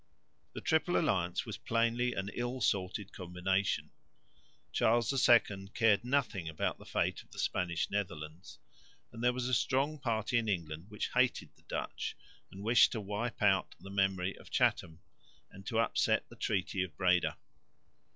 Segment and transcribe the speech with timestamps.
[0.53, 3.91] The Triple Alliance was plainly an ill assorted combination.
[4.71, 8.57] Charles II cared nothing about the fate of the Spanish Netherlands,
[9.11, 12.17] and there was a strong party in England which hated the Dutch
[12.49, 15.01] and wished to wipe out the memory of Chatham
[15.51, 17.37] and to upset the treaty of Breda.